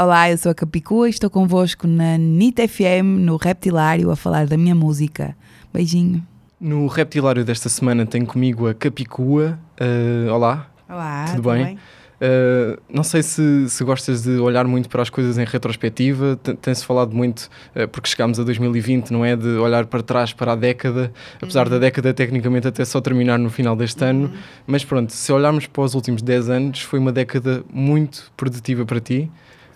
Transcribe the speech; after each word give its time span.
Olá, 0.00 0.30
eu 0.30 0.38
sou 0.38 0.50
a 0.50 0.54
Capicua 0.54 1.08
e 1.08 1.10
estou 1.10 1.28
convosco 1.28 1.86
na 1.86 2.16
NIT 2.16 2.66
FM, 2.66 3.18
no 3.18 3.36
Reptilário, 3.36 4.10
a 4.10 4.16
falar 4.16 4.46
da 4.46 4.56
minha 4.56 4.74
música. 4.74 5.36
Beijinho. 5.74 6.26
No 6.58 6.86
Reptilário 6.86 7.44
desta 7.44 7.68
semana 7.68 8.06
tenho 8.06 8.24
comigo 8.24 8.66
a 8.66 8.72
Capicua. 8.72 9.58
Uh, 9.78 10.32
olá, 10.32 10.70
Olá, 10.88 11.26
tudo 11.26 11.50
bem? 11.50 11.74
Uh, 11.74 12.80
não 12.88 13.04
sei 13.04 13.22
se, 13.22 13.68
se 13.68 13.84
gostas 13.84 14.22
de 14.22 14.38
olhar 14.38 14.66
muito 14.66 14.88
para 14.88 15.02
as 15.02 15.10
coisas 15.10 15.36
em 15.36 15.44
retrospectiva, 15.44 16.34
tem-se 16.62 16.82
falado 16.82 17.14
muito, 17.14 17.50
uh, 17.76 17.86
porque 17.86 18.08
chegámos 18.08 18.40
a 18.40 18.42
2020, 18.42 19.10
não 19.10 19.22
é? 19.22 19.36
De 19.36 19.48
olhar 19.58 19.84
para 19.84 20.02
trás 20.02 20.32
para 20.32 20.52
a 20.52 20.56
década, 20.56 21.12
apesar 21.42 21.68
da 21.68 21.78
década 21.78 22.14
tecnicamente 22.14 22.66
até 22.66 22.86
só 22.86 23.02
terminar 23.02 23.38
no 23.38 23.50
final 23.50 23.76
deste 23.76 24.02
ano, 24.02 24.32
mas 24.66 24.82
pronto, 24.82 25.12
se 25.12 25.30
olharmos 25.30 25.66
para 25.66 25.82
os 25.82 25.94
últimos 25.94 26.22
10 26.22 26.48
anos, 26.48 26.80
foi 26.80 26.98
uma 26.98 27.12
década 27.12 27.62
muito 27.70 28.32
produtiva 28.34 28.86
para 28.86 28.98
ti. 28.98 29.30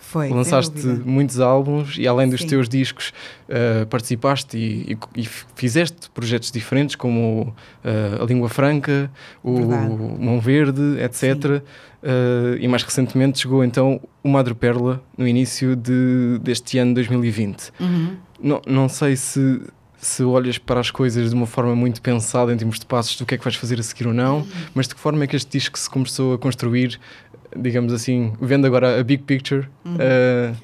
Foi. 0.07 0.29
Lançaste 0.29 0.85
muitos 1.03 1.39
álbuns 1.39 1.97
e 1.97 2.07
além 2.07 2.29
dos 2.29 2.41
Sim. 2.41 2.47
teus 2.47 2.69
discos 2.69 3.11
uh, 3.49 3.85
participaste 3.87 4.55
e, 4.57 4.93
e- 5.15 5.21
e 5.23 5.29
fizeste 5.55 6.09
projetos 6.11 6.51
diferentes 6.51 6.95
como 6.95 7.53
uh, 7.83 8.23
a 8.23 8.25
Língua 8.25 8.47
Franca, 8.49 9.09
o. 9.43 9.59
Mão 10.19 10.39
Verde, 10.39 10.97
etc. 11.01 11.61
Uh, 12.03 12.57
e 12.59 12.67
mais 12.67 12.83
recentemente 12.83 13.39
chegou 13.39 13.63
então 13.63 13.99
o 14.23 14.29
Madreperla 14.29 15.01
no 15.17 15.27
início 15.27 15.75
de, 15.75 16.37
deste 16.41 16.77
ano 16.77 16.93
2020. 16.93 17.71
Uhum. 17.79 18.15
Não, 18.39 18.61
não 18.67 18.87
sei 18.87 19.15
se, 19.15 19.59
se 19.97 20.23
olhas 20.23 20.57
para 20.59 20.79
as 20.79 20.91
coisas 20.91 21.29
de 21.31 21.35
uma 21.35 21.47
forma 21.47 21.75
muito 21.75 21.99
pensada 22.01 22.53
em 22.53 22.57
termos 22.57 22.79
de 22.79 22.85
passos 22.85 23.17
do 23.17 23.25
que 23.25 23.33
é 23.33 23.37
que 23.39 23.43
vais 23.43 23.55
fazer 23.55 23.79
a 23.79 23.83
seguir 23.83 24.07
ou 24.07 24.13
não, 24.13 24.37
Uhum. 24.39 24.47
mas 24.75 24.87
de 24.87 24.93
que 24.93 25.01
forma 25.01 25.23
é 25.23 25.27
que 25.27 25.35
este 25.35 25.51
disco 25.57 25.79
se 25.79 25.89
começou 25.89 26.33
a 26.33 26.37
construir, 26.37 26.99
digamos 27.55 27.93
assim, 27.93 28.33
vendo 28.41 28.65
agora 28.67 28.99
a 28.99 29.03
big 29.03 29.23
picture, 29.23 29.67
Uhum. 29.85 29.95
uh, 29.95 30.55